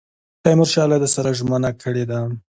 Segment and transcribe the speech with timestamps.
[0.43, 2.19] تیمورشاه له ده سره ژمنه کړې ده.